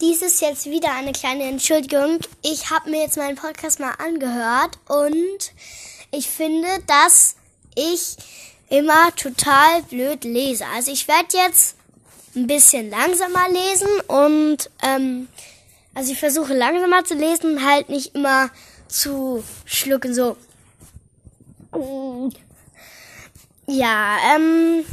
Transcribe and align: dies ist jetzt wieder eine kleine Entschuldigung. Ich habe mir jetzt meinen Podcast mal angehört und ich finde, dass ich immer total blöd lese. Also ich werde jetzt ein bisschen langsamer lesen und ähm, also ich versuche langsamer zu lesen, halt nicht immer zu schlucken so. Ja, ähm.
dies 0.00 0.22
ist 0.22 0.40
jetzt 0.40 0.66
wieder 0.66 0.92
eine 0.94 1.12
kleine 1.12 1.44
Entschuldigung. 1.44 2.20
Ich 2.42 2.70
habe 2.70 2.90
mir 2.90 3.02
jetzt 3.02 3.16
meinen 3.16 3.36
Podcast 3.36 3.80
mal 3.80 3.92
angehört 3.98 4.78
und 4.88 5.52
ich 6.10 6.28
finde, 6.28 6.68
dass 6.86 7.36
ich 7.74 8.16
immer 8.68 9.14
total 9.14 9.82
blöd 9.90 10.24
lese. 10.24 10.64
Also 10.74 10.90
ich 10.92 11.06
werde 11.06 11.36
jetzt 11.36 11.76
ein 12.34 12.46
bisschen 12.46 12.90
langsamer 12.90 13.48
lesen 13.50 14.00
und 14.06 14.70
ähm, 14.82 15.28
also 15.94 16.12
ich 16.12 16.18
versuche 16.18 16.54
langsamer 16.54 17.04
zu 17.04 17.14
lesen, 17.14 17.64
halt 17.66 17.88
nicht 17.88 18.14
immer 18.14 18.50
zu 18.88 19.44
schlucken 19.64 20.14
so. 20.14 20.36
Ja, 23.66 24.16
ähm. 24.34 24.84